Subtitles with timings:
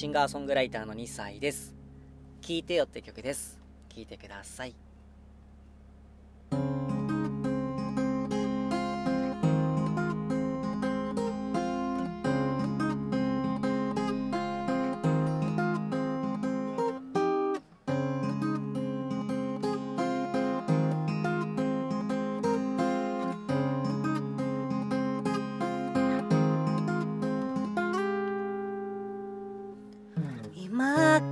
[0.00, 1.74] シンガーソングライターの2歳です。
[2.40, 3.60] 聴いてよって曲です。
[3.94, 4.74] 聴いてください。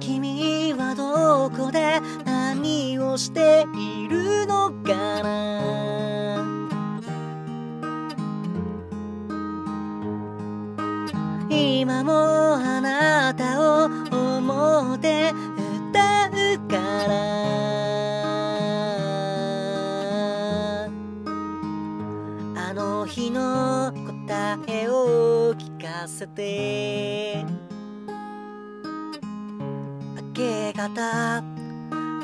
[0.01, 5.59] 君はどこで何をしているのかな？
[11.51, 15.33] 今もあなたを思って
[15.91, 16.33] 歌う
[16.69, 16.77] か
[17.07, 17.15] ら。
[22.57, 23.93] あの日の
[24.27, 27.68] 答えを聞かせて。
[30.49, 31.45] 明け方。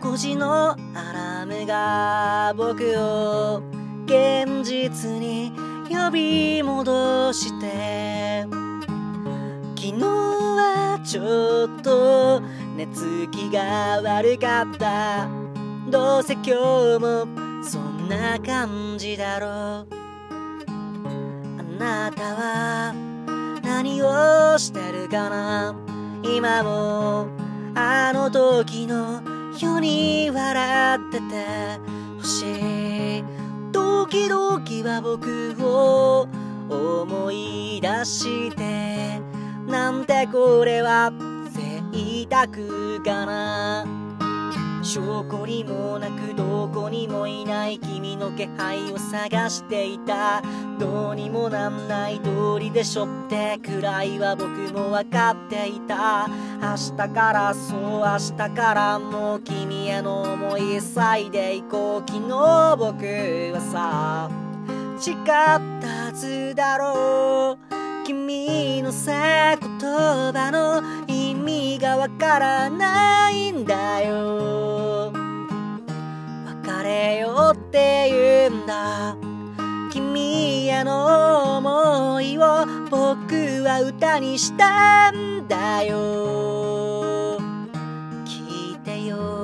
[0.00, 3.62] 5時のアラームが僕を
[4.06, 5.52] 現実に
[5.90, 8.46] 呼び戻して。
[9.76, 12.40] 昨日はちょっと
[12.76, 15.28] 寝つきが悪かった。
[15.90, 16.52] どうせ今日
[16.98, 17.26] も
[17.62, 19.50] そんな感じだろう。
[21.58, 22.94] あなたは
[23.62, 25.74] 何をしてるかな。
[26.22, 27.43] 今も
[27.96, 29.22] あの時の
[29.56, 31.24] ように笑ってて
[32.18, 32.42] ほし
[33.20, 33.24] い
[33.70, 34.58] 時々
[34.90, 36.26] は僕を
[36.68, 39.20] 思い出して
[39.68, 41.12] なんてこれは
[41.52, 42.48] 贅沢
[43.04, 43.86] かな。
[44.82, 50.42] 証拠にもなくどこにもいない君の気配を探していた。
[50.78, 56.28] どうにもなんない通りでしょってくらいは僕も分かっていた。
[56.60, 62.10] 明日からそう明日からもう君への思い咲いでいこう。
[62.10, 63.04] 昨日僕
[63.54, 64.30] はさ
[64.98, 68.04] 誓ったはずだろう。
[68.04, 75.12] 君のさ言葉の意味がわからないんだよ。
[76.64, 78.10] 別れようって
[78.50, 79.33] 言うんだ。
[79.94, 87.38] 君への思いを僕は歌にしたんだよ。
[88.24, 89.43] 聞いてよ。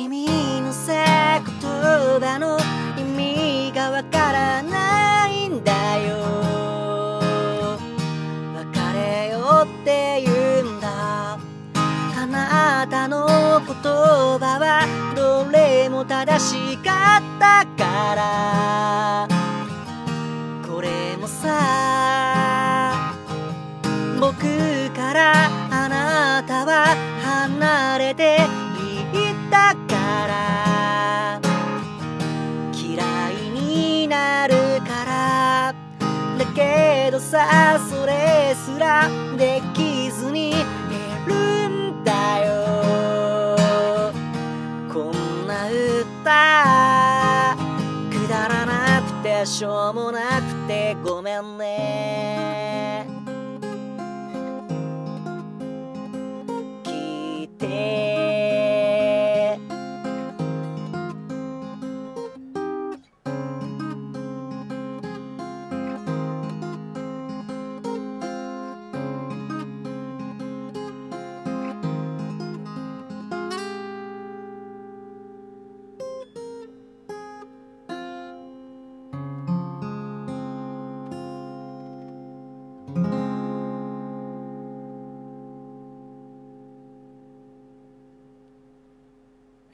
[0.00, 0.26] 君
[0.62, 1.60] のさ言
[2.20, 2.56] 葉の
[2.96, 7.20] 意味がわからないんだよ。
[8.54, 10.32] 別れようって言
[10.64, 11.36] うんだ。
[12.14, 19.28] あなたの言葉はどれも正しかったから。
[20.64, 21.67] これもさ
[37.38, 40.54] さそれすらできずにい
[41.24, 43.56] るんだよ。
[44.92, 47.56] こんな歌
[48.10, 52.37] くだらなくてしょうもなくてごめんね。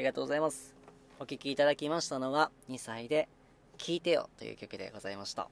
[0.05, 0.75] りがとうございます。
[1.19, 3.27] お聴きいただきましたのは、2歳で、
[3.79, 5.49] 聴いてよという曲でございました。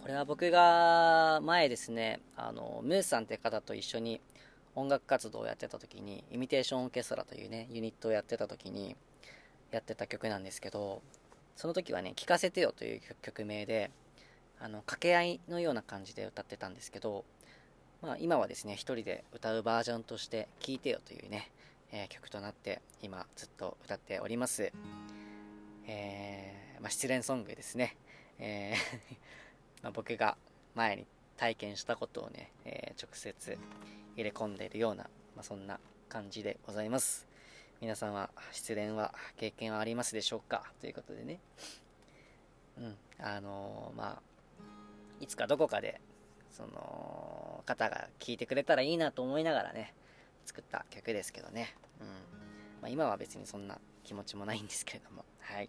[0.00, 4.20] これは僕が前ですね、あの、ムーさんって方と一緒に
[4.74, 8.96] 音楽活動をやってた時に、イミテーションオーケストラというね、ユニットをやってた時に、
[9.70, 11.02] やってた曲なんですけど、
[11.54, 13.92] その時はね、聴かせてよという曲名で、
[14.58, 17.24] あの、掛け合いのような感じで歌ってたんですけど、
[18.00, 21.52] まあ、今はですね、一人で歌うバージョンとして聴いてよというね、
[21.92, 24.72] えー、曲となって今ずっと歌っております。
[25.86, 27.96] えー、まあ、失恋ソングですね。
[28.38, 28.76] えー
[29.84, 30.36] まあ、僕が
[30.74, 31.06] 前に
[31.36, 33.58] 体験したことをね、え、直接
[34.16, 35.04] 入れ込んでいるような、
[35.36, 37.26] まあ、そんな感じでございます。
[37.80, 40.72] 皆さんは失恋は経験はありますでしょうか？
[40.80, 41.40] ということでね。
[42.78, 44.22] うん、あの、まあ、
[45.20, 46.00] いつかどこかで、
[46.50, 49.92] その、方が聴いてくれたらいいなと思いながらね、
[50.44, 51.74] 作った曲ですけどね。
[52.00, 52.06] うん。
[52.06, 55.24] まあ、今は別にそんな気持ちもないんですけれども。
[55.40, 55.68] はい。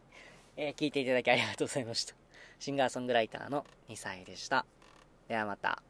[0.56, 2.16] えー、聞いていただきありがとうございました。
[2.60, 4.66] シンガーソングライターの2歳でした。
[5.28, 5.82] ではまた。